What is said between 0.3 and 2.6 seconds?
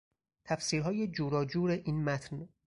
تفسیرهای جوراجور این متن